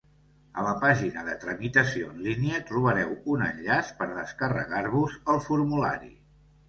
A 0.59 0.61
la 0.67 0.71
pàgina 0.83 1.25
de 1.27 1.35
tramitació 1.43 2.09
en 2.13 2.23
línia 2.29 2.63
trobareu 2.69 3.13
un 3.35 3.45
enllaç 3.51 3.93
per 4.01 4.09
descarregar-vos 4.17 5.19
el 5.35 5.43
formulari. 5.51 6.11